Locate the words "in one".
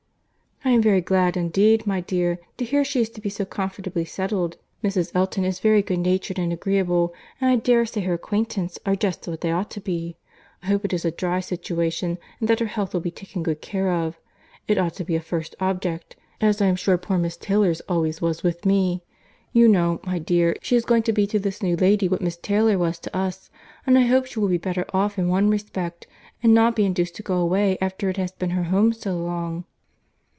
25.17-25.49